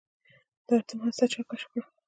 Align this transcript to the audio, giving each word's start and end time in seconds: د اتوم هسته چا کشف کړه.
د 0.67 0.69
اتوم 0.77 0.99
هسته 1.05 1.25
چا 1.31 1.41
کشف 1.49 1.69
کړه. 1.71 1.83